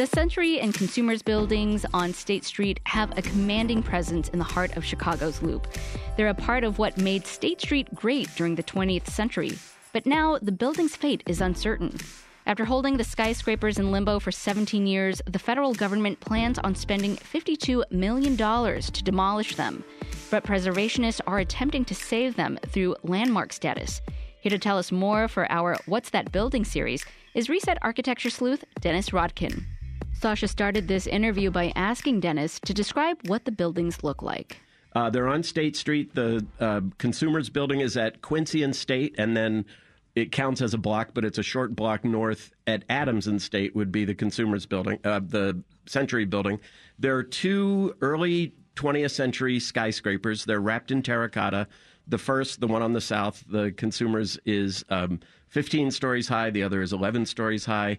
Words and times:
The 0.00 0.06
Century 0.06 0.58
and 0.60 0.72
Consumers 0.72 1.20
buildings 1.20 1.84
on 1.92 2.14
State 2.14 2.46
Street 2.46 2.80
have 2.84 3.18
a 3.18 3.20
commanding 3.20 3.82
presence 3.82 4.30
in 4.30 4.38
the 4.38 4.46
heart 4.46 4.74
of 4.78 4.82
Chicago's 4.82 5.42
Loop. 5.42 5.66
They're 6.16 6.28
a 6.28 6.34
part 6.34 6.64
of 6.64 6.78
what 6.78 6.96
made 6.96 7.26
State 7.26 7.60
Street 7.60 7.94
great 7.94 8.34
during 8.34 8.54
the 8.54 8.62
20th 8.62 9.08
century. 9.08 9.58
But 9.92 10.06
now 10.06 10.38
the 10.40 10.52
building's 10.52 10.96
fate 10.96 11.22
is 11.26 11.42
uncertain. 11.42 11.98
After 12.46 12.64
holding 12.64 12.96
the 12.96 13.04
skyscrapers 13.04 13.78
in 13.78 13.92
limbo 13.92 14.18
for 14.18 14.32
17 14.32 14.86
years, 14.86 15.20
the 15.26 15.38
federal 15.38 15.74
government 15.74 16.18
plans 16.20 16.58
on 16.58 16.74
spending 16.74 17.16
$52 17.16 17.82
million 17.90 18.38
to 18.38 19.04
demolish 19.04 19.56
them. 19.56 19.84
But 20.30 20.44
preservationists 20.44 21.20
are 21.26 21.40
attempting 21.40 21.84
to 21.84 21.94
save 21.94 22.36
them 22.36 22.58
through 22.68 22.96
landmark 23.02 23.52
status. 23.52 24.00
Here 24.40 24.48
to 24.48 24.58
tell 24.58 24.78
us 24.78 24.90
more 24.90 25.28
for 25.28 25.46
our 25.52 25.76
What's 25.84 26.08
That 26.08 26.32
Building 26.32 26.64
series 26.64 27.04
is 27.34 27.50
Reset 27.50 27.76
architecture 27.82 28.30
sleuth 28.30 28.64
Dennis 28.80 29.10
Rodkin. 29.10 29.66
Sasha 30.20 30.48
started 30.48 30.86
this 30.86 31.06
interview 31.06 31.50
by 31.50 31.72
asking 31.74 32.20
Dennis 32.20 32.60
to 32.60 32.74
describe 32.74 33.16
what 33.26 33.46
the 33.46 33.50
buildings 33.50 34.04
look 34.04 34.20
like. 34.20 34.60
Uh, 34.94 35.08
they're 35.08 35.28
on 35.28 35.42
State 35.42 35.76
Street. 35.76 36.14
The 36.14 36.44
uh, 36.60 36.82
Consumers 36.98 37.48
Building 37.48 37.80
is 37.80 37.96
at 37.96 38.20
Quincy 38.20 38.62
and 38.62 38.76
State, 38.76 39.14
and 39.16 39.34
then 39.34 39.64
it 40.14 40.30
counts 40.30 40.60
as 40.60 40.74
a 40.74 40.78
block, 40.78 41.12
but 41.14 41.24
it's 41.24 41.38
a 41.38 41.42
short 41.42 41.74
block 41.74 42.04
north 42.04 42.52
at 42.66 42.84
Adams 42.90 43.28
and 43.28 43.40
State 43.40 43.74
would 43.74 43.90
be 43.90 44.04
the 44.04 44.14
Consumers 44.14 44.66
Building, 44.66 44.98
uh, 45.04 45.20
the 45.24 45.62
Century 45.86 46.26
Building. 46.26 46.60
There 46.98 47.16
are 47.16 47.22
two 47.22 47.94
early 48.02 48.52
20th 48.76 49.12
century 49.12 49.58
skyscrapers. 49.58 50.44
They're 50.44 50.60
wrapped 50.60 50.90
in 50.90 51.02
terracotta. 51.02 51.66
The 52.06 52.18
first, 52.18 52.60
the 52.60 52.66
one 52.66 52.82
on 52.82 52.92
the 52.92 53.00
south, 53.00 53.42
the 53.48 53.72
Consumers, 53.72 54.38
is 54.44 54.84
um, 54.90 55.20
15 55.48 55.90
stories 55.90 56.28
high. 56.28 56.50
The 56.50 56.62
other 56.62 56.82
is 56.82 56.92
11 56.92 57.24
stories 57.24 57.64
high. 57.64 57.98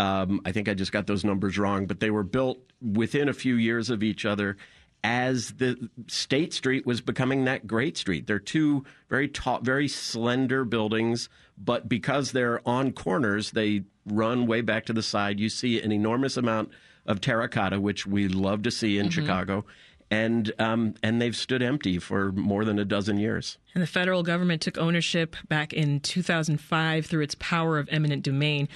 Um, 0.00 0.40
I 0.46 0.52
think 0.52 0.66
I 0.66 0.72
just 0.72 0.92
got 0.92 1.06
those 1.06 1.24
numbers 1.24 1.58
wrong, 1.58 1.84
but 1.84 2.00
they 2.00 2.10
were 2.10 2.22
built 2.22 2.58
within 2.80 3.28
a 3.28 3.34
few 3.34 3.56
years 3.56 3.90
of 3.90 4.02
each 4.02 4.24
other 4.24 4.56
as 5.04 5.52
the 5.52 5.90
State 6.06 6.54
Street 6.54 6.86
was 6.86 7.02
becoming 7.02 7.44
that 7.44 7.66
great 7.66 7.98
street. 7.98 8.26
They're 8.26 8.38
two 8.38 8.84
very 9.10 9.28
tall, 9.28 9.60
very 9.60 9.88
slender 9.88 10.64
buildings, 10.64 11.28
but 11.58 11.86
because 11.86 12.32
they're 12.32 12.66
on 12.66 12.92
corners, 12.92 13.50
they 13.50 13.84
run 14.06 14.46
way 14.46 14.62
back 14.62 14.86
to 14.86 14.94
the 14.94 15.02
side. 15.02 15.38
You 15.38 15.50
see 15.50 15.82
an 15.82 15.92
enormous 15.92 16.38
amount 16.38 16.70
of 17.04 17.20
terracotta, 17.20 17.78
which 17.78 18.06
we 18.06 18.26
love 18.26 18.62
to 18.62 18.70
see 18.70 18.96
in 18.96 19.08
mm-hmm. 19.08 19.20
Chicago. 19.20 19.66
And 20.10 20.50
um, 20.58 20.94
and 21.02 21.20
they've 21.20 21.36
stood 21.36 21.62
empty 21.62 21.98
for 21.98 22.32
more 22.32 22.64
than 22.64 22.78
a 22.80 22.84
dozen 22.84 23.18
years. 23.18 23.58
And 23.74 23.82
the 23.82 23.86
federal 23.86 24.24
government 24.24 24.60
took 24.60 24.76
ownership 24.76 25.36
back 25.48 25.72
in 25.72 26.00
2005 26.00 27.06
through 27.06 27.22
its 27.22 27.36
power 27.36 27.78
of 27.78 27.88
eminent 27.92 28.24
domain. 28.24 28.68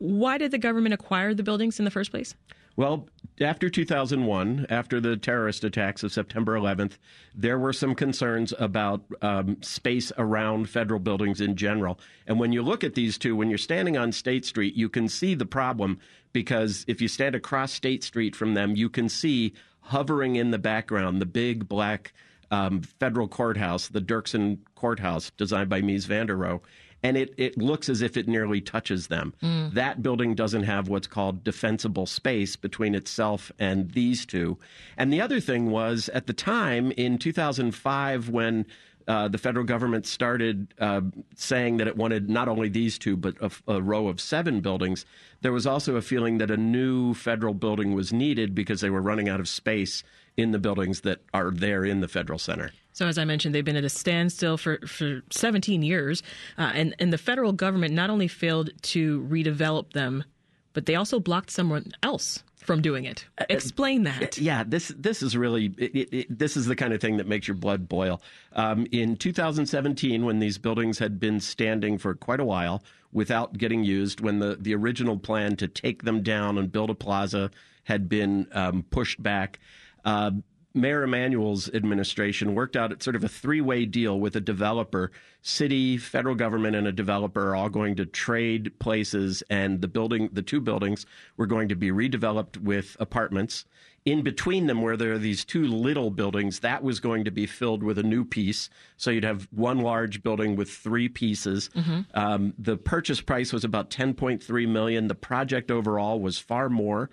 Why 0.00 0.38
did 0.38 0.50
the 0.50 0.58
government 0.58 0.94
acquire 0.94 1.34
the 1.34 1.42
buildings 1.42 1.78
in 1.78 1.84
the 1.84 1.90
first 1.90 2.10
place? 2.10 2.34
Well, 2.74 3.06
after 3.38 3.68
2001, 3.68 4.66
after 4.70 4.98
the 4.98 5.18
terrorist 5.18 5.62
attacks 5.62 6.02
of 6.02 6.10
September 6.10 6.58
11th, 6.58 6.92
there 7.34 7.58
were 7.58 7.74
some 7.74 7.94
concerns 7.94 8.54
about 8.58 9.02
um, 9.20 9.58
space 9.60 10.10
around 10.16 10.70
federal 10.70 11.00
buildings 11.00 11.42
in 11.42 11.54
general. 11.54 12.00
And 12.26 12.40
when 12.40 12.50
you 12.50 12.62
look 12.62 12.82
at 12.82 12.94
these 12.94 13.18
two, 13.18 13.36
when 13.36 13.50
you're 13.50 13.58
standing 13.58 13.98
on 13.98 14.10
State 14.10 14.46
Street, 14.46 14.74
you 14.74 14.88
can 14.88 15.06
see 15.06 15.34
the 15.34 15.44
problem 15.44 15.98
because 16.32 16.86
if 16.88 17.02
you 17.02 17.08
stand 17.08 17.34
across 17.34 17.70
State 17.70 18.02
Street 18.02 18.34
from 18.34 18.54
them, 18.54 18.76
you 18.76 18.88
can 18.88 19.10
see 19.10 19.52
hovering 19.80 20.36
in 20.36 20.50
the 20.50 20.58
background 20.58 21.20
the 21.20 21.26
big 21.26 21.68
black 21.68 22.14
um, 22.50 22.80
federal 22.80 23.28
courthouse, 23.28 23.88
the 23.88 24.00
Dirksen 24.00 24.60
Courthouse, 24.74 25.30
designed 25.36 25.68
by 25.68 25.82
Mies 25.82 26.06
van 26.06 26.26
der 26.26 26.36
Rohe 26.36 26.62
and 27.02 27.16
it, 27.16 27.34
it 27.36 27.56
looks 27.56 27.88
as 27.88 28.02
if 28.02 28.16
it 28.16 28.28
nearly 28.28 28.60
touches 28.60 29.06
them. 29.06 29.34
Mm. 29.42 29.74
That 29.74 30.02
building 30.02 30.34
doesn't 30.34 30.64
have 30.64 30.88
what's 30.88 31.06
called 31.06 31.44
defensible 31.44 32.06
space 32.06 32.56
between 32.56 32.94
itself 32.94 33.50
and 33.58 33.90
these 33.92 34.26
two. 34.26 34.58
And 34.96 35.12
the 35.12 35.20
other 35.20 35.40
thing 35.40 35.70
was 35.70 36.08
at 36.10 36.26
the 36.26 36.32
time 36.32 36.92
in 36.92 37.18
2005 37.18 38.28
when 38.28 38.66
uh, 39.08 39.28
the 39.28 39.38
federal 39.38 39.64
government 39.64 40.06
started 40.06 40.72
uh, 40.78 41.00
saying 41.34 41.78
that 41.78 41.88
it 41.88 41.96
wanted 41.96 42.28
not 42.28 42.48
only 42.48 42.68
these 42.68 42.98
two, 42.98 43.16
but 43.16 43.34
a, 43.40 43.50
a, 43.66 43.82
row 43.82 44.06
of 44.06 44.20
seven 44.20 44.60
buildings. 44.60 45.04
There 45.40 45.52
was 45.52 45.66
also 45.66 45.96
a 45.96 46.02
feeling 46.02 46.38
that 46.38 46.50
a 46.50 46.56
new 46.56 47.14
federal 47.14 47.54
building 47.54 47.94
was 47.94 48.12
needed 48.12 48.54
because 48.54 48.82
they 48.82 48.90
were 48.90 49.00
running 49.00 49.28
out 49.28 49.40
of 49.40 49.48
space 49.48 50.04
in 50.36 50.52
the 50.52 50.58
buildings 50.58 51.00
that 51.00 51.22
are 51.34 51.50
there 51.50 51.84
in 51.84 52.00
the 52.00 52.08
federal 52.08 52.38
center. 52.38 52.70
So, 52.92 53.06
as 53.06 53.18
I 53.18 53.24
mentioned, 53.24 53.54
they've 53.54 53.64
been 53.64 53.76
at 53.76 53.84
a 53.84 53.88
standstill 53.88 54.56
for, 54.56 54.78
for 54.86 55.22
17 55.30 55.82
years. 55.82 56.22
Uh, 56.58 56.72
and, 56.74 56.94
and 56.98 57.12
the 57.12 57.18
federal 57.18 57.52
government 57.52 57.94
not 57.94 58.10
only 58.10 58.28
failed 58.28 58.70
to 58.82 59.22
redevelop 59.30 59.92
them, 59.92 60.24
but 60.72 60.86
they 60.86 60.94
also 60.94 61.20
blocked 61.20 61.50
someone 61.50 61.92
else 62.02 62.42
from 62.56 62.82
doing 62.82 63.04
it. 63.04 63.26
Uh, 63.38 63.42
uh, 63.42 63.46
Explain 63.48 64.04
that. 64.04 64.38
Yeah, 64.38 64.64
this 64.66 64.92
this 64.96 65.22
is 65.22 65.36
really 65.36 65.74
it, 65.78 66.08
it, 66.12 66.38
this 66.38 66.56
is 66.56 66.66
the 66.66 66.76
kind 66.76 66.92
of 66.92 67.00
thing 67.00 67.16
that 67.16 67.26
makes 67.26 67.48
your 67.48 67.56
blood 67.56 67.88
boil. 67.88 68.20
Um, 68.52 68.86
in 68.92 69.16
2017, 69.16 70.24
when 70.24 70.38
these 70.38 70.58
buildings 70.58 70.98
had 70.98 71.18
been 71.18 71.40
standing 71.40 71.98
for 71.98 72.14
quite 72.14 72.40
a 72.40 72.44
while 72.44 72.82
without 73.12 73.58
getting 73.58 73.82
used, 73.82 74.20
when 74.20 74.38
the 74.38 74.56
the 74.60 74.74
original 74.74 75.18
plan 75.18 75.56
to 75.56 75.68
take 75.68 76.04
them 76.04 76.22
down 76.22 76.58
and 76.58 76.70
build 76.70 76.90
a 76.90 76.94
plaza 76.94 77.50
had 77.84 78.08
been 78.08 78.46
um, 78.52 78.84
pushed 78.90 79.22
back. 79.22 79.58
Uh, 80.04 80.30
Mayor 80.72 81.02
Emanuel's 81.02 81.68
administration 81.74 82.54
worked 82.54 82.76
out 82.76 83.02
sort 83.02 83.16
of 83.16 83.24
a 83.24 83.28
three 83.28 83.60
way 83.60 83.84
deal 83.84 84.20
with 84.20 84.36
a 84.36 84.40
developer. 84.40 85.10
City, 85.42 85.96
federal 85.96 86.34
government, 86.34 86.76
and 86.76 86.86
a 86.86 86.92
developer 86.92 87.48
are 87.48 87.56
all 87.56 87.68
going 87.68 87.96
to 87.96 88.06
trade 88.06 88.78
places, 88.78 89.42
and 89.50 89.80
the 89.80 89.88
building, 89.88 90.28
the 90.32 90.42
two 90.42 90.60
buildings, 90.60 91.06
were 91.36 91.46
going 91.46 91.68
to 91.68 91.74
be 91.74 91.90
redeveloped 91.90 92.58
with 92.58 92.96
apartments. 93.00 93.64
In 94.06 94.22
between 94.22 94.66
them, 94.66 94.80
where 94.80 94.96
there 94.96 95.12
are 95.12 95.18
these 95.18 95.44
two 95.44 95.66
little 95.66 96.10
buildings, 96.10 96.60
that 96.60 96.82
was 96.82 97.00
going 97.00 97.24
to 97.24 97.30
be 97.30 97.46
filled 97.46 97.82
with 97.82 97.98
a 97.98 98.02
new 98.02 98.24
piece. 98.24 98.70
So 98.96 99.10
you'd 99.10 99.24
have 99.24 99.46
one 99.50 99.80
large 99.80 100.22
building 100.22 100.56
with 100.56 100.70
three 100.70 101.08
pieces. 101.08 101.68
Mm-hmm. 101.74 102.00
Um, 102.14 102.54
the 102.58 102.78
purchase 102.78 103.20
price 103.20 103.52
was 103.52 103.64
about 103.64 103.90
10.3 103.90 104.68
million. 104.68 105.08
The 105.08 105.14
project 105.14 105.70
overall 105.70 106.18
was 106.18 106.38
far 106.38 106.70
more. 106.70 107.10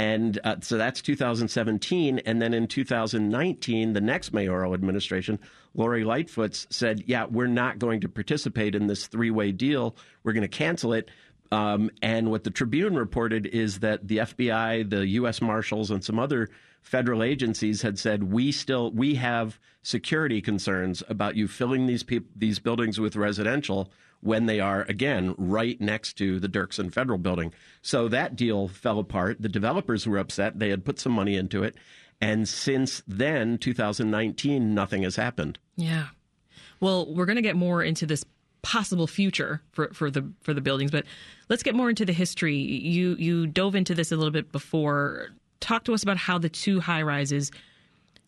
And 0.00 0.40
uh, 0.44 0.56
so 0.62 0.78
that's 0.78 1.02
2017. 1.02 2.20
And 2.20 2.40
then 2.40 2.54
in 2.54 2.66
2019, 2.66 3.92
the 3.92 4.00
next 4.00 4.32
mayoral 4.32 4.72
administration, 4.72 5.38
Lori 5.74 6.04
Lightfoot 6.04 6.54
said, 6.70 7.04
yeah, 7.06 7.26
we're 7.26 7.46
not 7.46 7.78
going 7.78 8.00
to 8.00 8.08
participate 8.08 8.74
in 8.74 8.86
this 8.86 9.08
three 9.08 9.30
way 9.30 9.52
deal. 9.52 9.94
We're 10.24 10.32
going 10.32 10.40
to 10.40 10.48
cancel 10.48 10.94
it. 10.94 11.10
Um, 11.52 11.90
and 12.00 12.30
what 12.30 12.44
the 12.44 12.50
Tribune 12.50 12.94
reported 12.94 13.44
is 13.44 13.80
that 13.80 14.08
the 14.08 14.18
FBI, 14.18 14.88
the 14.88 15.06
U.S. 15.06 15.42
Marshals, 15.42 15.90
and 15.90 16.02
some 16.02 16.18
other 16.18 16.48
federal 16.80 17.22
agencies 17.22 17.82
had 17.82 17.98
said 17.98 18.32
we 18.32 18.52
still 18.52 18.90
we 18.92 19.16
have 19.16 19.58
security 19.82 20.40
concerns 20.40 21.02
about 21.10 21.36
you 21.36 21.46
filling 21.46 21.86
these 21.86 22.06
these 22.34 22.58
buildings 22.58 22.98
with 22.98 23.16
residential 23.16 23.90
when 24.20 24.46
they 24.46 24.60
are, 24.60 24.82
again, 24.82 25.34
right 25.38 25.80
next 25.80 26.14
to 26.18 26.38
the 26.38 26.48
Dirksen 26.48 26.92
Federal 26.92 27.18
Building. 27.18 27.52
So 27.82 28.08
that 28.08 28.36
deal 28.36 28.68
fell 28.68 28.98
apart. 28.98 29.40
The 29.40 29.48
developers 29.48 30.06
were 30.06 30.18
upset. 30.18 30.58
They 30.58 30.68
had 30.68 30.84
put 30.84 30.98
some 30.98 31.12
money 31.12 31.36
into 31.36 31.62
it. 31.62 31.74
And 32.20 32.48
since 32.48 33.02
then, 33.08 33.56
2019, 33.58 34.74
nothing 34.74 35.02
has 35.02 35.16
happened. 35.16 35.58
Yeah. 35.76 36.08
Well, 36.80 37.12
we're 37.12 37.26
going 37.26 37.36
to 37.36 37.42
get 37.42 37.56
more 37.56 37.82
into 37.82 38.06
this 38.06 38.24
possible 38.62 39.06
future 39.06 39.62
for, 39.72 39.88
for 39.94 40.10
the 40.10 40.30
for 40.42 40.52
the 40.52 40.60
buildings, 40.60 40.90
but 40.90 41.06
let's 41.48 41.62
get 41.62 41.74
more 41.74 41.88
into 41.88 42.04
the 42.04 42.12
history. 42.12 42.56
You 42.56 43.16
you 43.18 43.46
dove 43.46 43.74
into 43.74 43.94
this 43.94 44.12
a 44.12 44.16
little 44.16 44.30
bit 44.30 44.52
before. 44.52 45.30
Talk 45.60 45.84
to 45.84 45.94
us 45.94 46.02
about 46.02 46.16
how 46.18 46.38
the 46.38 46.48
two 46.48 46.80
high 46.80 47.02
rises 47.02 47.50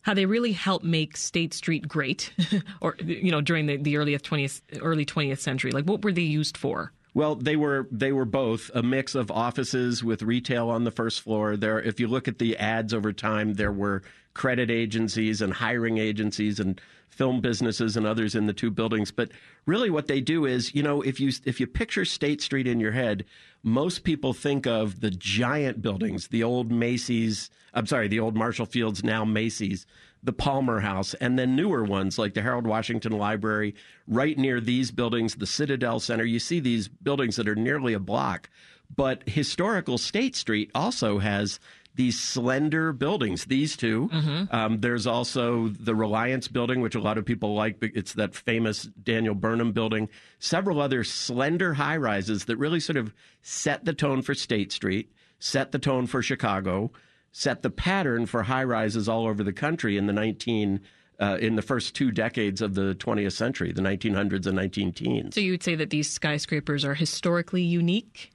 how 0.03 0.13
they 0.13 0.25
really 0.25 0.51
helped 0.51 0.85
make 0.85 1.17
State 1.17 1.53
Street 1.53 1.87
great, 1.87 2.31
or 2.81 2.95
you 3.03 3.31
know, 3.31 3.41
during 3.41 3.65
the, 3.65 3.77
the 3.77 3.97
early 3.97 4.17
twentieth 4.19 4.61
early 4.81 5.05
twentieth 5.05 5.41
century. 5.41 5.71
Like, 5.71 5.85
what 5.85 6.03
were 6.03 6.11
they 6.13 6.21
used 6.21 6.55
for? 6.55 6.93
Well, 7.13 7.35
they 7.35 7.55
were 7.55 7.87
they 7.91 8.11
were 8.11 8.25
both 8.25 8.71
a 8.73 8.81
mix 8.81 9.13
of 9.13 9.29
offices 9.29 10.03
with 10.03 10.23
retail 10.23 10.69
on 10.69 10.83
the 10.83 10.91
first 10.91 11.21
floor. 11.21 11.55
There, 11.55 11.79
if 11.79 11.99
you 11.99 12.07
look 12.07 12.27
at 12.27 12.39
the 12.39 12.57
ads 12.57 12.93
over 12.93 13.13
time, 13.13 13.53
there 13.53 13.71
were 13.71 14.01
credit 14.33 14.71
agencies 14.71 15.41
and 15.41 15.53
hiring 15.53 15.99
agencies 15.99 16.59
and 16.59 16.81
film 17.09 17.39
businesses 17.41 17.95
and 17.95 18.07
others 18.07 18.33
in 18.33 18.47
the 18.47 18.53
two 18.53 18.71
buildings. 18.71 19.11
But 19.11 19.29
really, 19.67 19.91
what 19.91 20.07
they 20.07 20.21
do 20.21 20.45
is, 20.45 20.73
you 20.73 20.81
know, 20.81 21.01
if 21.01 21.19
you 21.19 21.31
if 21.45 21.59
you 21.59 21.67
picture 21.67 22.05
State 22.05 22.41
Street 22.41 22.67
in 22.67 22.79
your 22.79 22.93
head, 22.93 23.25
most 23.61 24.03
people 24.03 24.33
think 24.33 24.65
of 24.65 24.99
the 24.99 25.11
giant 25.11 25.81
buildings, 25.81 26.29
the 26.29 26.43
old 26.43 26.71
Macy's. 26.71 27.51
I'm 27.75 27.87
sorry, 27.87 28.07
the 28.07 28.19
old 28.19 28.35
Marshall 28.35 28.65
Fields, 28.65 29.03
now 29.03 29.25
Macy's 29.25 29.85
the 30.23 30.33
Palmer 30.33 30.79
House, 30.79 31.13
and 31.15 31.37
then 31.37 31.55
newer 31.55 31.83
ones 31.83 32.17
like 32.17 32.33
the 32.33 32.41
Harold 32.41 32.65
Washington 32.65 33.11
Library, 33.11 33.75
right 34.07 34.37
near 34.37 34.61
these 34.61 34.89
buildings, 34.91 35.35
the 35.35 35.45
Citadel 35.45 35.99
Center. 35.99 36.23
You 36.23 36.39
see 36.39 36.59
these 36.59 36.87
buildings 36.87 37.35
that 37.35 37.47
are 37.47 37.55
nearly 37.55 37.93
a 37.93 37.99
block. 37.99 38.49
But 38.95 39.27
historical 39.27 39.97
State 39.97 40.35
Street 40.35 40.71
also 40.75 41.19
has 41.19 41.59
these 41.95 42.19
slender 42.19 42.93
buildings. 42.93 43.45
These 43.45 43.77
2 43.77 44.09
mm-hmm. 44.11 44.55
um, 44.55 44.79
there's 44.81 45.05
also 45.05 45.67
the 45.67 45.95
Reliance 45.95 46.47
building, 46.47 46.81
which 46.81 46.95
a 46.95 46.99
lot 46.99 47.17
of 47.17 47.25
people 47.25 47.53
like. 47.53 47.77
It's 47.81 48.13
that 48.13 48.35
famous 48.35 48.83
Daniel 48.83 49.35
Burnham 49.35 49.71
building. 49.71 50.09
Several 50.39 50.81
other 50.81 51.03
slender 51.03 51.73
high 51.73 51.97
rises 51.97 52.45
that 52.45 52.57
really 52.57 52.79
sort 52.79 52.97
of 52.97 53.13
set 53.41 53.85
the 53.85 53.93
tone 53.93 54.21
for 54.21 54.33
State 54.33 54.71
Street, 54.71 55.11
set 55.39 55.71
the 55.71 55.79
tone 55.79 56.07
for 56.07 56.21
Chicago, 56.21 56.91
set 57.33 57.63
the 57.63 57.69
pattern 57.69 58.25
for 58.25 58.43
high 58.43 58.63
rises 58.63 59.09
all 59.09 59.27
over 59.27 59.43
the 59.43 59.51
country 59.51 59.97
in 59.97 60.07
the 60.07 60.13
19. 60.13 60.79
Uh, 61.19 61.37
in 61.39 61.55
the 61.55 61.61
first 61.61 61.95
two 61.95 62.11
decades 62.11 62.59
of 62.59 62.73
the 62.73 62.95
20th 62.95 63.33
century, 63.33 63.71
the 63.71 63.83
1900s 63.83 64.47
and 64.47 64.55
19 64.55 64.91
teens. 64.91 65.35
So 65.35 65.41
you 65.41 65.51
would 65.51 65.61
say 65.61 65.75
that 65.75 65.91
these 65.91 66.09
skyscrapers 66.09 66.83
are 66.83 66.95
historically 66.95 67.61
unique? 67.61 68.31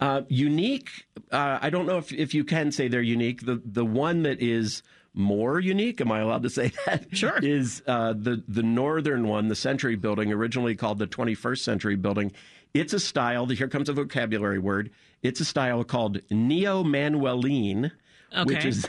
Uh, 0.00 0.22
unique, 0.28 1.06
uh, 1.32 1.58
I 1.60 1.70
don't 1.70 1.86
know 1.86 1.96
if, 1.96 2.12
if 2.12 2.34
you 2.34 2.44
can 2.44 2.72
say 2.72 2.88
they're 2.88 3.00
unique. 3.00 3.46
The 3.46 3.60
the 3.64 3.86
one 3.86 4.22
that 4.24 4.40
is 4.40 4.82
more 5.14 5.58
unique, 5.60 6.00
am 6.00 6.12
I 6.12 6.20
allowed 6.20 6.42
to 6.44 6.50
say 6.50 6.72
that? 6.86 7.06
Sure. 7.16 7.38
Is 7.42 7.82
uh, 7.86 8.12
the 8.16 8.44
the 8.46 8.62
northern 8.62 9.26
one, 9.26 9.48
the 9.48 9.54
Century 9.54 9.96
Building, 9.96 10.30
originally 10.30 10.74
called 10.74 10.98
the 10.98 11.06
21st 11.06 11.58
Century 11.58 11.96
Building. 11.96 12.32
It's 12.74 12.92
a 12.92 13.00
style. 13.00 13.46
Here 13.46 13.68
comes 13.68 13.88
a 13.88 13.92
vocabulary 13.92 14.58
word. 14.58 14.90
It's 15.22 15.40
a 15.40 15.44
style 15.44 15.84
called 15.84 16.20
neo 16.30 16.84
Manueline. 16.84 17.92
Okay. 18.36 18.54
Which 18.54 18.64
is 18.64 18.88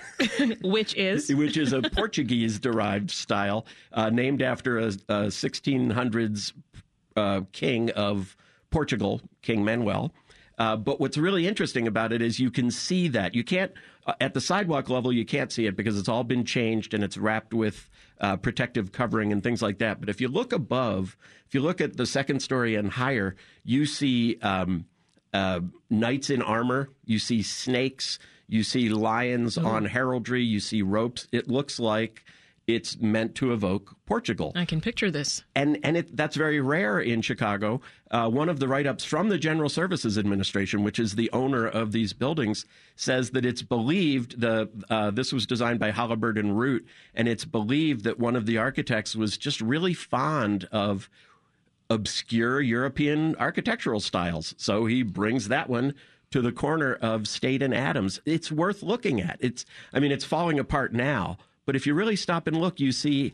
which 0.62 0.96
is 0.96 1.30
which 1.36 1.58
is 1.58 1.74
a 1.74 1.82
Portuguese 1.82 2.60
derived 2.60 3.10
style 3.10 3.66
uh, 3.92 4.10
named 4.10 4.42
after 4.42 4.78
a, 4.78 4.88
a 4.88 5.28
1600s 5.28 6.54
uh, 7.16 7.42
king 7.52 7.90
of 7.92 8.38
Portugal, 8.70 9.22
King 9.42 9.64
Manuel. 9.64 10.14
Uh, 10.58 10.76
but 10.76 11.00
what's 11.00 11.18
really 11.18 11.48
interesting 11.48 11.88
about 11.88 12.14
it 12.14 12.22
is 12.22 12.40
you 12.40 12.52
can 12.52 12.70
see 12.70 13.08
that. 13.08 13.34
You 13.34 13.44
can't, 13.44 13.72
uh, 14.06 14.14
at 14.22 14.36
the 14.36 14.42
sidewalk 14.42 14.90
level, 14.90 15.12
you 15.12 15.26
can't 15.26 15.52
see 15.52 15.66
it 15.66 15.76
because 15.76 15.98
it's 15.98 16.08
all 16.08 16.24
been 16.24 16.46
changed 16.46 16.94
and 16.94 17.04
it's 17.04 17.18
wrapped 17.18 17.52
with 17.54 17.90
uh, 18.20 18.38
protective 18.38 18.92
covering 18.92 19.32
and 19.32 19.42
things 19.42 19.64
like 19.64 19.80
that. 19.80 20.00
But 20.00 20.10
if 20.10 20.22
you 20.22 20.28
look 20.28 20.54
above, 20.54 21.18
if 21.48 21.56
you 21.56 21.62
look 21.62 21.82
at 21.82 21.98
the 21.98 22.06
second 22.06 22.42
story 22.42 22.76
and 22.76 22.92
higher, 22.92 23.36
you 23.64 23.88
see 23.88 24.38
um, 24.42 24.86
uh, 25.34 25.62
knights 25.90 26.30
in 26.30 26.44
armor, 26.44 26.90
you 27.06 27.18
see 27.18 27.42
snakes, 27.42 28.20
you 28.52 28.64
see 28.64 28.90
lions 28.90 29.58
oh. 29.58 29.66
on 29.66 29.86
heraldry, 29.86 30.44
you 30.44 30.60
see 30.60 30.82
ropes. 30.82 31.26
It 31.32 31.50
looks 31.50 31.80
like 31.80 32.26
it's 32.68 33.00
meant 33.00 33.34
to 33.36 33.54
evoke 33.54 33.96
Portugal. 34.06 34.52
I 34.56 34.66
can 34.66 34.82
picture 34.82 35.10
this, 35.10 35.44
and 35.56 35.80
and 35.84 35.96
it, 35.96 36.16
that's 36.16 36.36
very 36.36 36.60
rare 36.60 37.00
in 37.00 37.22
Chicago. 37.22 37.80
Uh, 38.12 38.30
one 38.30 38.50
of 38.50 38.60
the 38.60 38.68
write-ups 38.68 39.06
from 39.06 39.30
the 39.30 39.38
General 39.38 39.70
Services 39.70 40.18
Administration, 40.18 40.84
which 40.84 41.00
is 41.00 41.16
the 41.16 41.32
owner 41.32 41.66
of 41.66 41.94
these 41.94 42.12
buildings, 42.12 42.66
says 42.98 43.32
that 43.32 43.46
it's 43.46 43.62
believed 43.62 44.42
the 44.42 44.70
uh, 44.90 45.12
this 45.12 45.32
was 45.32 45.46
designed 45.48 45.80
by 45.80 45.92
Halliburton 45.92 46.52
Root, 46.54 46.86
and 47.16 47.30
it's 47.30 47.46
believed 47.46 48.04
that 48.04 48.20
one 48.20 48.36
of 48.36 48.46
the 48.46 48.58
architects 48.58 49.16
was 49.16 49.38
just 49.38 49.62
really 49.62 49.94
fond 49.94 50.68
of 50.74 51.10
obscure 51.90 52.60
European 52.60 53.34
architectural 53.38 54.02
styles, 54.02 54.54
so 54.58 54.86
he 54.88 55.04
brings 55.04 55.48
that 55.48 55.70
one 55.70 55.94
to 56.32 56.42
the 56.42 56.52
corner 56.52 56.96
of 56.96 57.28
State 57.28 57.62
and 57.62 57.74
Adams. 57.74 58.22
It's 58.26 58.52
worth 58.52 58.84
looking 58.84 59.22
at. 59.22 59.38
It's 59.40 59.66
I 59.94 60.00
mean 60.00 60.12
it's 60.12 60.26
falling 60.26 60.60
apart 60.60 60.94
now 60.94 61.38
but 61.66 61.76
if 61.76 61.86
you 61.86 61.94
really 61.94 62.16
stop 62.16 62.48
and 62.48 62.60
look, 62.60 62.80
you 62.80 62.92
see 62.92 63.34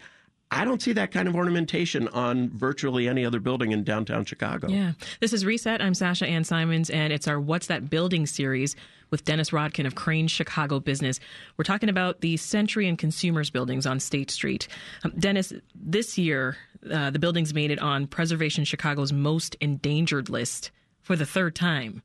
I 0.49 0.63
don't 0.63 0.81
see 0.81 0.93
that 0.93 1.11
kind 1.11 1.27
of 1.27 1.35
ornamentation 1.35 2.07
on 2.09 2.49
virtually 2.51 3.07
any 3.07 3.25
other 3.25 3.39
building 3.39 3.73
in 3.73 3.83
downtown 3.83 4.23
Chicago. 4.23 4.69
Yeah. 4.69 4.93
This 5.19 5.33
is 5.33 5.45
Reset. 5.45 5.81
I'm 5.81 5.93
Sasha 5.93 6.25
Ann 6.25 6.45
Simons, 6.45 6.89
and 6.89 7.11
it's 7.11 7.27
our 7.27 7.37
What's 7.37 7.67
That 7.67 7.89
Building 7.89 8.25
series 8.25 8.75
with 9.09 9.25
Dennis 9.25 9.49
Rodkin 9.49 9.85
of 9.85 9.95
Crain 9.95 10.27
Chicago 10.27 10.79
Business. 10.79 11.19
We're 11.57 11.65
talking 11.65 11.89
about 11.89 12.21
the 12.21 12.37
Century 12.37 12.87
and 12.87 12.97
Consumers 12.97 13.49
buildings 13.49 13.85
on 13.85 13.99
State 13.99 14.31
Street. 14.31 14.69
Um, 15.03 15.13
Dennis, 15.19 15.51
this 15.75 16.17
year, 16.17 16.55
uh, 16.89 17.09
the 17.09 17.19
buildings 17.19 17.53
made 17.53 17.71
it 17.71 17.79
on 17.79 18.07
Preservation 18.07 18.63
Chicago's 18.63 19.11
most 19.11 19.55
endangered 19.59 20.29
list 20.29 20.71
for 21.01 21.17
the 21.17 21.25
third 21.25 21.55
time. 21.55 22.03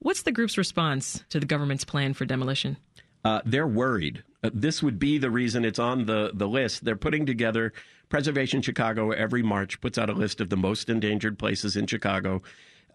What's 0.00 0.22
the 0.22 0.32
group's 0.32 0.56
response 0.56 1.24
to 1.30 1.40
the 1.40 1.46
government's 1.46 1.84
plan 1.84 2.14
for 2.14 2.24
demolition? 2.24 2.76
Uh, 3.24 3.40
they're 3.44 3.66
worried. 3.66 4.22
Uh, 4.42 4.50
this 4.54 4.82
would 4.82 4.98
be 4.98 5.18
the 5.18 5.30
reason 5.30 5.64
it's 5.64 5.78
on 5.78 6.06
the, 6.06 6.30
the 6.32 6.46
list. 6.46 6.84
They're 6.84 6.96
putting 6.96 7.26
together 7.26 7.72
Preservation 8.08 8.62
Chicago 8.62 9.10
every 9.10 9.42
March 9.42 9.80
puts 9.80 9.98
out 9.98 10.08
a 10.08 10.14
list 10.14 10.40
of 10.40 10.48
the 10.48 10.56
most 10.56 10.88
endangered 10.88 11.38
places 11.38 11.76
in 11.76 11.86
Chicago. 11.86 12.42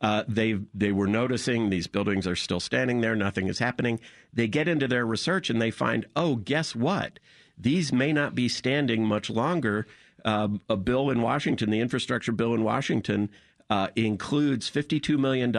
Uh, 0.01 0.23
they 0.27 0.59
they 0.73 0.91
were 0.91 1.07
noticing 1.07 1.69
these 1.69 1.87
buildings 1.87 2.27
are 2.27 2.35
still 2.35 2.59
standing 2.59 3.01
there, 3.01 3.15
nothing 3.15 3.47
is 3.47 3.59
happening. 3.59 3.99
They 4.33 4.47
get 4.47 4.67
into 4.67 4.87
their 4.87 5.05
research 5.05 5.49
and 5.49 5.61
they 5.61 5.71
find, 5.71 6.05
oh, 6.15 6.35
guess 6.35 6.75
what? 6.75 7.19
These 7.57 7.93
may 7.93 8.11
not 8.11 8.33
be 8.33 8.49
standing 8.49 9.05
much 9.05 9.29
longer. 9.29 9.87
Uh, 10.25 10.49
a 10.69 10.77
bill 10.77 11.09
in 11.09 11.21
Washington, 11.21 11.69
the 11.69 11.79
infrastructure 11.79 12.31
bill 12.31 12.53
in 12.53 12.63
Washington, 12.63 13.29
uh, 13.69 13.89
includes 13.95 14.71
$52 14.71 15.17
million 15.19 15.51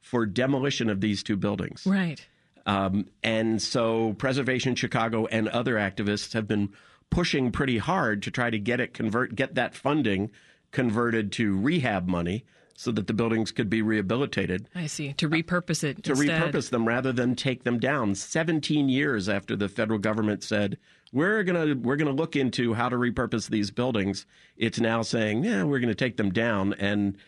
for 0.00 0.26
demolition 0.26 0.88
of 0.90 1.00
these 1.00 1.22
two 1.22 1.36
buildings. 1.36 1.86
Right. 1.86 2.24
Um, 2.66 3.06
and 3.22 3.60
so 3.60 4.14
Preservation 4.14 4.74
Chicago 4.74 5.26
and 5.26 5.48
other 5.48 5.76
activists 5.76 6.34
have 6.34 6.46
been 6.46 6.70
pushing 7.10 7.50
pretty 7.50 7.78
hard 7.78 8.22
to 8.22 8.30
try 8.30 8.50
to 8.50 8.58
get 8.58 8.80
it 8.80 8.94
convert 8.94 9.34
get 9.34 9.54
that 9.56 9.74
funding 9.74 10.30
converted 10.70 11.32
to 11.32 11.58
rehab 11.58 12.06
money 12.06 12.44
so 12.80 12.90
that 12.92 13.06
the 13.06 13.12
buildings 13.12 13.52
could 13.52 13.68
be 13.68 13.82
rehabilitated. 13.82 14.66
I 14.74 14.86
see. 14.86 15.12
To 15.14 15.28
repurpose 15.28 15.84
it. 15.84 16.02
To 16.04 16.14
repurpose 16.14 16.70
them 16.70 16.88
rather 16.88 17.12
than 17.12 17.34
take 17.34 17.64
them 17.64 17.78
down. 17.78 18.14
17 18.14 18.88
years 18.88 19.28
after 19.28 19.54
the 19.54 19.68
federal 19.68 19.98
government 19.98 20.42
said, 20.42 20.78
we're 21.12 21.42
going 21.42 21.68
to 21.68 21.74
we're 21.74 21.96
going 21.96 22.14
to 22.14 22.18
look 22.18 22.36
into 22.36 22.72
how 22.72 22.88
to 22.88 22.96
repurpose 22.96 23.50
these 23.50 23.70
buildings, 23.70 24.24
it's 24.56 24.80
now 24.80 25.02
saying, 25.02 25.44
yeah, 25.44 25.64
we're 25.64 25.80
going 25.80 25.88
to 25.88 25.94
take 25.94 26.16
them 26.16 26.30
down 26.30 26.72
and 26.74 27.18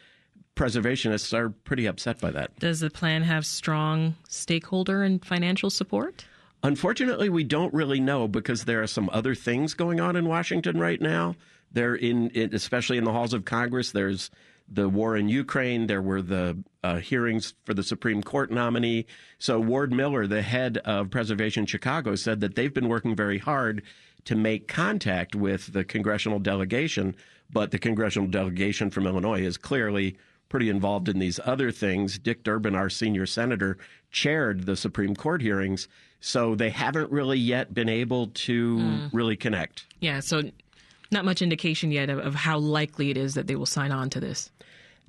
preservationists 0.54 1.32
are 1.36 1.50
pretty 1.50 1.86
upset 1.86 2.20
by 2.20 2.30
that. 2.30 2.58
Does 2.58 2.80
the 2.80 2.90
plan 2.90 3.22
have 3.22 3.46
strong 3.46 4.16
stakeholder 4.28 5.02
and 5.02 5.24
financial 5.24 5.70
support? 5.70 6.24
Unfortunately, 6.62 7.28
we 7.28 7.42
don't 7.42 7.74
really 7.74 8.00
know 8.00 8.28
because 8.28 8.64
there 8.64 8.82
are 8.82 8.86
some 8.86 9.10
other 9.12 9.34
things 9.34 9.74
going 9.74 10.00
on 10.00 10.14
in 10.14 10.28
Washington 10.28 10.78
right 10.78 11.00
now. 11.00 11.34
There, 11.72 11.94
in, 11.94 12.30
especially 12.52 12.98
in 12.98 13.04
the 13.04 13.12
halls 13.12 13.32
of 13.32 13.44
Congress, 13.44 13.92
there's 13.92 14.30
the 14.68 14.88
war 14.88 15.16
in 15.16 15.28
Ukraine. 15.28 15.86
There 15.86 16.02
were 16.02 16.22
the 16.22 16.58
uh, 16.84 16.96
hearings 16.96 17.54
for 17.64 17.74
the 17.74 17.82
Supreme 17.82 18.22
Court 18.22 18.50
nominee. 18.50 19.06
So 19.38 19.58
Ward 19.58 19.92
Miller, 19.92 20.26
the 20.26 20.42
head 20.42 20.78
of 20.78 21.10
Preservation 21.10 21.66
Chicago, 21.66 22.14
said 22.14 22.40
that 22.40 22.54
they've 22.54 22.72
been 22.72 22.88
working 22.88 23.16
very 23.16 23.38
hard 23.38 23.82
to 24.24 24.36
make 24.36 24.68
contact 24.68 25.34
with 25.34 25.72
the 25.72 25.82
congressional 25.82 26.38
delegation, 26.38 27.16
but 27.50 27.70
the 27.70 27.78
congressional 27.78 28.28
delegation 28.28 28.90
from 28.90 29.06
Illinois 29.06 29.42
is 29.42 29.56
clearly 29.56 30.16
pretty 30.52 30.68
involved 30.68 31.08
in 31.08 31.18
these 31.18 31.40
other 31.46 31.72
things. 31.72 32.18
Dick 32.18 32.42
Durbin, 32.44 32.74
our 32.74 32.90
senior 32.90 33.24
senator, 33.24 33.78
chaired 34.10 34.66
the 34.66 34.76
Supreme 34.76 35.16
Court 35.16 35.40
hearings. 35.40 35.88
So 36.20 36.54
they 36.54 36.68
haven't 36.68 37.10
really 37.10 37.38
yet 37.38 37.72
been 37.72 37.88
able 37.88 38.26
to 38.26 38.76
mm. 38.76 39.10
really 39.14 39.34
connect. 39.34 39.86
Yeah, 40.00 40.20
so 40.20 40.42
not 41.10 41.24
much 41.24 41.40
indication 41.40 41.90
yet 41.90 42.10
of, 42.10 42.18
of 42.18 42.34
how 42.34 42.58
likely 42.58 43.08
it 43.08 43.16
is 43.16 43.32
that 43.32 43.46
they 43.46 43.56
will 43.56 43.64
sign 43.64 43.92
on 43.92 44.10
to 44.10 44.20
this. 44.20 44.50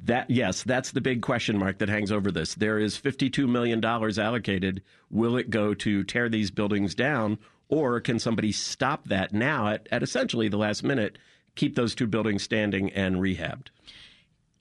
That 0.06 0.30
yes, 0.30 0.64
that's 0.64 0.92
the 0.92 1.02
big 1.02 1.22
question 1.22 1.58
mark 1.58 1.78
that 1.80 1.90
hangs 1.90 2.12
over 2.12 2.32
this. 2.32 2.56
There 2.56 2.80
is 2.80 2.98
$52 2.98 3.46
million 3.46 3.84
allocated. 3.84 4.82
Will 5.12 5.36
it 5.36 5.50
go 5.50 5.74
to 5.74 6.06
tear 6.06 6.30
these 6.30 6.52
buildings 6.52 6.96
down, 6.96 7.38
or 7.68 8.00
can 8.00 8.18
somebody 8.18 8.54
stop 8.54 9.10
that 9.10 9.34
now 9.34 9.68
at, 9.68 9.90
at 9.92 10.04
essentially 10.04 10.48
the 10.48 10.58
last 10.58 10.84
minute, 10.84 11.18
keep 11.56 11.76
those 11.76 11.94
two 11.94 12.08
buildings 12.08 12.44
standing 12.44 12.92
and 12.94 13.18
rehabbed? 13.18 13.68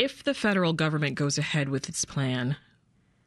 If 0.02 0.24
the 0.24 0.34
federal 0.34 0.72
government 0.72 1.14
goes 1.14 1.38
ahead 1.38 1.68
with 1.68 1.88
its 1.88 2.04
plan, 2.04 2.56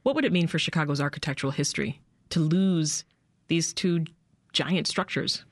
what 0.03 0.13
would 0.13 0.25
it 0.25 0.33
mean 0.33 0.47
for 0.47 0.59
Chicago's 0.59 0.99
architectural 0.99 1.51
history 1.51 2.01
to 2.31 2.41
lose 2.41 3.05
these 3.47 3.71
two 3.71 4.03
giant 4.51 4.85
structures? 4.85 5.45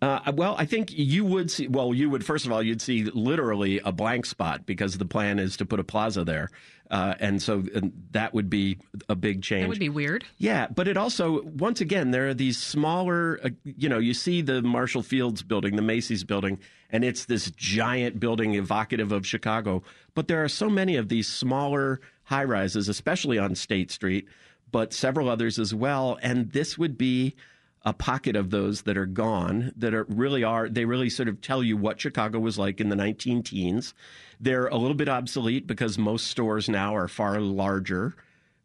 Uh, 0.00 0.32
well, 0.34 0.54
I 0.56 0.64
think 0.64 0.96
you 0.96 1.24
would 1.24 1.50
see. 1.50 1.66
Well, 1.66 1.92
you 1.92 2.08
would 2.10 2.24
first 2.24 2.46
of 2.46 2.52
all, 2.52 2.62
you'd 2.62 2.80
see 2.80 3.04
literally 3.04 3.80
a 3.84 3.90
blank 3.90 4.26
spot 4.26 4.64
because 4.64 4.96
the 4.96 5.04
plan 5.04 5.40
is 5.40 5.56
to 5.56 5.66
put 5.66 5.80
a 5.80 5.84
plaza 5.84 6.22
there, 6.24 6.50
uh, 6.88 7.14
and 7.18 7.42
so 7.42 7.64
and 7.74 7.92
that 8.12 8.32
would 8.32 8.48
be 8.48 8.78
a 9.08 9.16
big 9.16 9.42
change. 9.42 9.62
That 9.62 9.68
would 9.70 9.80
be 9.80 9.88
weird. 9.88 10.24
Yeah, 10.36 10.68
but 10.68 10.86
it 10.86 10.96
also, 10.96 11.42
once 11.42 11.80
again, 11.80 12.12
there 12.12 12.28
are 12.28 12.34
these 12.34 12.58
smaller. 12.58 13.40
Uh, 13.42 13.48
you 13.64 13.88
know, 13.88 13.98
you 13.98 14.14
see 14.14 14.40
the 14.40 14.62
Marshall 14.62 15.02
Fields 15.02 15.42
building, 15.42 15.74
the 15.74 15.82
Macy's 15.82 16.22
building, 16.22 16.60
and 16.90 17.02
it's 17.02 17.24
this 17.24 17.50
giant 17.50 18.20
building 18.20 18.54
evocative 18.54 19.10
of 19.10 19.26
Chicago. 19.26 19.82
But 20.14 20.28
there 20.28 20.44
are 20.44 20.48
so 20.48 20.70
many 20.70 20.94
of 20.94 21.08
these 21.08 21.26
smaller 21.26 22.00
high 22.22 22.44
rises, 22.44 22.88
especially 22.88 23.38
on 23.38 23.56
State 23.56 23.90
Street, 23.90 24.28
but 24.70 24.92
several 24.92 25.28
others 25.28 25.58
as 25.58 25.74
well, 25.74 26.20
and 26.22 26.52
this 26.52 26.78
would 26.78 26.96
be 26.96 27.34
a 27.84 27.92
pocket 27.92 28.36
of 28.36 28.50
those 28.50 28.82
that 28.82 28.96
are 28.96 29.06
gone 29.06 29.72
that 29.76 29.94
are 29.94 30.04
really 30.08 30.44
are 30.44 30.68
they 30.68 30.84
really 30.84 31.08
sort 31.08 31.28
of 31.28 31.40
tell 31.40 31.62
you 31.62 31.76
what 31.76 32.00
Chicago 32.00 32.38
was 32.38 32.58
like 32.58 32.80
in 32.80 32.88
the 32.88 32.96
19 32.96 33.42
teens. 33.42 33.94
They're 34.40 34.66
a 34.66 34.76
little 34.76 34.94
bit 34.94 35.08
obsolete 35.08 35.66
because 35.66 35.98
most 35.98 36.26
stores 36.26 36.68
now 36.68 36.94
are 36.94 37.08
far 37.08 37.40
larger 37.40 38.14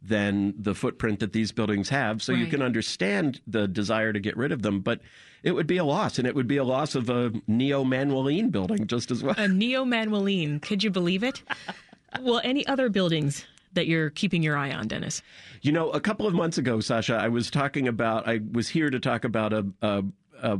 than 0.01 0.53
the 0.57 0.75
footprint 0.75 1.19
that 1.21 1.31
these 1.31 1.51
buildings 1.51 1.89
have. 1.89 2.21
So 2.21 2.33
right. 2.33 2.39
you 2.39 2.47
can 2.47 2.61
understand 2.61 3.39
the 3.47 3.67
desire 3.67 4.11
to 4.11 4.19
get 4.19 4.35
rid 4.35 4.51
of 4.51 4.61
them, 4.61 4.81
but 4.81 4.99
it 5.43 5.51
would 5.51 5.67
be 5.67 5.77
a 5.77 5.85
loss, 5.85 6.19
and 6.19 6.27
it 6.27 6.35
would 6.35 6.47
be 6.47 6.57
a 6.57 6.63
loss 6.63 6.95
of 6.95 7.09
a 7.09 7.31
neo 7.47 7.83
Manueline 7.83 8.49
building 8.49 8.87
just 8.87 9.11
as 9.11 9.23
well. 9.23 9.35
A 9.37 9.47
neo 9.47 9.85
Manueline, 9.85 10.59
could 10.61 10.83
you 10.83 10.89
believe 10.89 11.23
it? 11.23 11.41
well, 12.21 12.41
any 12.43 12.67
other 12.67 12.89
buildings 12.89 13.45
that 13.73 13.87
you're 13.87 14.09
keeping 14.09 14.43
your 14.43 14.57
eye 14.57 14.71
on, 14.71 14.87
Dennis? 14.87 15.21
You 15.61 15.71
know, 15.71 15.89
a 15.91 15.99
couple 15.99 16.27
of 16.27 16.33
months 16.33 16.57
ago, 16.57 16.79
Sasha, 16.79 17.15
I 17.15 17.27
was 17.29 17.49
talking 17.49 17.87
about, 17.87 18.27
I 18.27 18.41
was 18.51 18.69
here 18.69 18.89
to 18.89 18.99
talk 18.99 19.23
about 19.23 19.53
a, 19.53 19.65
a, 19.81 20.03
a 20.41 20.59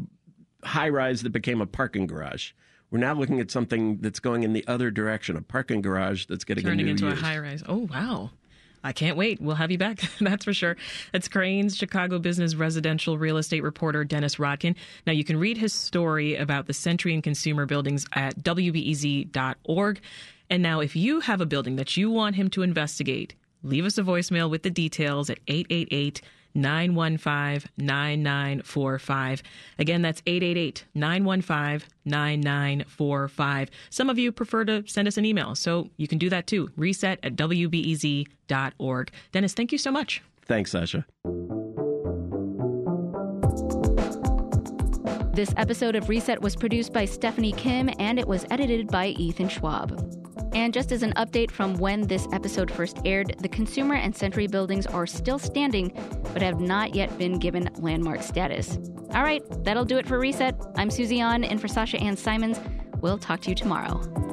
high 0.64 0.90
rise 0.90 1.24
that 1.24 1.32
became 1.32 1.62
a 1.62 1.68
parking 1.68 2.08
garage. 2.08 2.52
We're 2.92 3.00
now 3.00 3.14
looking 3.14 3.40
at 3.40 3.50
something 3.50 3.98
that's 3.98 4.20
going 4.20 4.44
in 4.44 4.54
the 4.54 4.66
other 4.68 4.92
direction, 4.92 5.36
a 5.36 5.42
parking 5.42 5.82
garage 5.82 6.26
that's 6.28 6.44
getting 6.44 6.64
turning 6.64 6.88
a 6.88 6.92
into 6.92 7.08
use. 7.08 7.20
a 7.20 7.26
high 7.26 7.40
rise. 7.40 7.64
Oh 7.68 7.88
wow! 7.92 8.30
I 8.84 8.92
can't 8.92 9.16
wait. 9.16 9.42
We'll 9.42 9.56
have 9.56 9.72
you 9.72 9.78
back. 9.78 10.02
That's 10.20 10.44
for 10.44 10.54
sure. 10.54 10.76
That's 11.14 11.28
Crain's 11.28 11.78
Chicago 11.78 12.20
business 12.20 12.54
residential 12.54 13.18
real 13.18 13.38
estate 13.38 13.64
reporter, 13.64 14.04
Dennis 14.04 14.36
Rodkin. 14.36 14.76
Now, 15.08 15.14
you 15.14 15.24
can 15.24 15.38
read 15.38 15.58
his 15.58 15.74
story 15.74 16.36
about 16.36 16.68
the 16.68 16.74
Century 16.74 17.14
and 17.14 17.24
Consumer 17.24 17.66
buildings 17.66 18.06
at 18.14 18.38
WBEZ.org. 18.44 20.02
And 20.50 20.62
now, 20.62 20.80
if 20.80 20.96
you 20.96 21.22
have 21.22 21.42
a 21.42 21.46
building 21.46 21.76
that 21.78 21.98
you 21.98 22.10
want 22.10 22.36
him 22.36 22.50
to 22.52 22.62
investigate, 22.62 23.36
leave 23.64 23.86
us 23.86 23.98
a 23.98 24.04
voicemail 24.04 24.50
with 24.50 24.64
the 24.64 24.70
details 24.70 25.30
at 25.30 25.40
888 25.48 26.22
915 26.56 27.70
9945. 27.78 29.44
Again, 29.80 30.02
that's 30.02 30.22
888 30.26 30.86
915 30.94 31.88
9945. 32.06 33.70
Some 33.90 34.10
of 34.10 34.20
you 34.20 34.32
prefer 34.32 34.66
to 34.66 34.84
send 34.88 35.08
us 35.08 35.18
an 35.18 35.26
email, 35.26 35.56
so 35.56 35.90
you 35.98 36.08
can 36.08 36.18
do 36.18 36.30
that 36.30 36.48
too. 36.48 36.70
Reset 36.76 37.20
at 37.24 37.36
WBEZ.org. 37.36 39.12
Dennis, 39.32 39.54
thank 39.54 39.72
you 39.72 39.78
so 39.78 39.92
much. 39.92 40.22
Thanks, 40.46 40.72
Sasha. 40.72 41.06
This 45.34 45.52
episode 45.58 45.96
of 45.96 46.10
Reset 46.10 46.40
was 46.40 46.56
produced 46.56 46.94
by 46.94 47.06
Stephanie 47.06 47.54
Kim 47.54 47.90
and 47.98 48.20
it 48.20 48.28
was 48.28 48.46
edited 48.52 48.88
by 48.88 49.08
Ethan 49.08 49.50
Schwab. 49.50 50.13
And 50.54 50.74
just 50.74 50.92
as 50.92 51.04
an 51.04 51.14
update 51.14 51.52
from 51.52 51.76
when 51.76 52.08
this 52.08 52.28
episode 52.32 52.70
first 52.70 53.00
aired, 53.06 53.36
the 53.40 53.50
Consumer 53.50 53.96
and 53.96 54.16
Century 54.16 54.48
buildings 54.48 54.86
are 54.86 55.08
still 55.08 55.40
standing, 55.40 55.92
but 56.32 56.42
have 56.42 56.60
not 56.60 56.94
yet 56.94 57.18
been 57.18 57.40
given 57.40 57.70
landmark 57.78 58.22
status. 58.22 58.78
All 59.14 59.24
right, 59.24 59.44
that'll 59.64 59.86
do 59.86 59.98
it 59.98 60.08
for 60.08 60.20
Reset. 60.20 60.56
I'm 60.76 60.90
Susie 60.90 61.20
An, 61.20 61.44
and 61.44 61.60
for 61.60 61.68
Sasha 61.68 61.98
Ann 62.00 62.18
Simons, 62.18 62.60
we'll 63.02 63.18
talk 63.18 63.42
to 63.42 63.50
you 63.50 63.56
tomorrow. 63.56 64.33